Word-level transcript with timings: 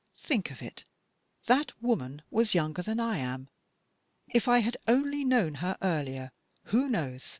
Think 0.17 0.49
of 0.49 0.63
it! 0.63 0.83
That 1.45 1.79
woman 1.79 2.23
was 2.31 2.55
younger 2.55 2.81
than 2.81 2.99
I 2.99 3.17
am. 3.17 3.49
If 4.27 4.47
I 4.47 4.57
had 4.57 4.75
only 4.87 5.23
known 5.23 5.53
her 5.53 5.77
earlier, 5.79 6.31
who 6.63 6.89
knows 6.89 7.25